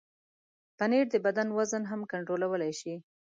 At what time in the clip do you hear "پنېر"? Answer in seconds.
0.77-1.05